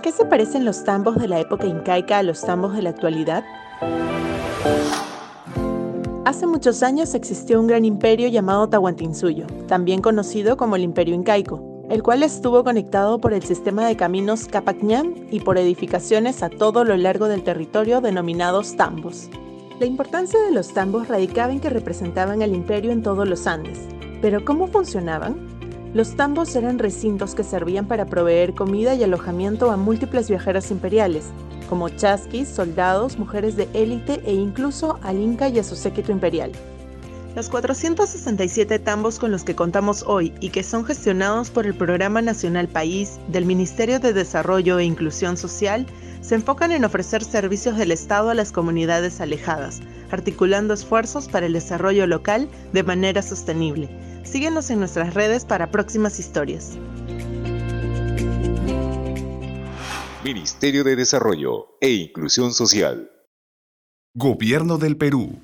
qué 0.00 0.12
se 0.12 0.24
parecen 0.24 0.64
los 0.64 0.84
tambos 0.84 1.16
de 1.16 1.28
la 1.28 1.40
época 1.40 1.66
incaica 1.66 2.18
a 2.18 2.22
los 2.22 2.40
tambos 2.40 2.74
de 2.74 2.82
la 2.82 2.90
actualidad? 2.90 3.44
Hace 6.24 6.46
muchos 6.46 6.82
años 6.82 7.14
existió 7.14 7.60
un 7.60 7.66
gran 7.66 7.84
imperio 7.84 8.28
llamado 8.28 8.68
Tahuantinsuyo, 8.68 9.46
también 9.68 10.00
conocido 10.00 10.56
como 10.56 10.76
el 10.76 10.82
Imperio 10.82 11.14
Incaico, 11.14 11.62
el 11.90 12.02
cual 12.02 12.22
estuvo 12.22 12.64
conectado 12.64 13.20
por 13.20 13.34
el 13.34 13.42
sistema 13.42 13.86
de 13.86 13.96
caminos 13.96 14.46
Capacñam 14.46 15.14
y 15.30 15.40
por 15.40 15.58
edificaciones 15.58 16.42
a 16.42 16.48
todo 16.48 16.84
lo 16.84 16.96
largo 16.96 17.28
del 17.28 17.42
territorio 17.42 18.00
denominados 18.00 18.74
tambos. 18.76 19.28
La 19.78 19.86
importancia 19.86 20.40
de 20.40 20.52
los 20.52 20.72
tambos 20.72 21.08
radicaba 21.08 21.52
en 21.52 21.60
que 21.60 21.68
representaban 21.68 22.42
al 22.42 22.54
imperio 22.54 22.90
en 22.90 23.02
todos 23.02 23.28
los 23.28 23.46
Andes. 23.46 23.80
Pero 24.22 24.44
¿cómo 24.44 24.68
funcionaban? 24.68 25.36
Los 25.94 26.16
tambos 26.16 26.56
eran 26.56 26.80
recintos 26.80 27.36
que 27.36 27.44
servían 27.44 27.86
para 27.86 28.06
proveer 28.06 28.52
comida 28.54 28.96
y 28.96 29.04
alojamiento 29.04 29.70
a 29.70 29.76
múltiples 29.76 30.28
viajeros 30.28 30.72
imperiales, 30.72 31.26
como 31.68 31.88
chasquis, 31.88 32.48
soldados, 32.48 33.16
mujeres 33.16 33.54
de 33.54 33.68
élite 33.74 34.20
e 34.26 34.34
incluso 34.34 34.98
al 35.02 35.20
Inca 35.20 35.48
y 35.48 35.60
a 35.60 35.62
su 35.62 35.76
séquito 35.76 36.10
imperial. 36.10 36.50
Los 37.36 37.48
467 37.48 38.80
tambos 38.80 39.20
con 39.20 39.30
los 39.30 39.44
que 39.44 39.54
contamos 39.54 40.02
hoy 40.04 40.32
y 40.40 40.50
que 40.50 40.64
son 40.64 40.84
gestionados 40.84 41.50
por 41.50 41.64
el 41.64 41.74
Programa 41.74 42.20
Nacional 42.22 42.66
País 42.66 43.20
del 43.28 43.46
Ministerio 43.46 44.00
de 44.00 44.12
Desarrollo 44.12 44.80
e 44.80 44.84
Inclusión 44.84 45.36
Social 45.36 45.86
se 46.22 46.34
enfocan 46.34 46.72
en 46.72 46.84
ofrecer 46.84 47.22
servicios 47.22 47.76
del 47.76 47.92
Estado 47.92 48.30
a 48.30 48.34
las 48.34 48.50
comunidades 48.50 49.20
alejadas, 49.20 49.80
articulando 50.14 50.72
esfuerzos 50.72 51.28
para 51.28 51.46
el 51.46 51.52
desarrollo 51.52 52.06
local 52.06 52.48
de 52.72 52.82
manera 52.82 53.22
sostenible. 53.22 53.88
Síguenos 54.24 54.70
en 54.70 54.78
nuestras 54.78 55.12
redes 55.14 55.44
para 55.44 55.70
próximas 55.70 56.18
historias. 56.18 56.78
Ministerio 60.24 60.84
de 60.84 60.96
Desarrollo 60.96 61.76
e 61.82 61.90
Inclusión 61.90 62.54
Social. 62.54 63.10
Gobierno 64.14 64.78
del 64.78 64.96
Perú. 64.96 65.42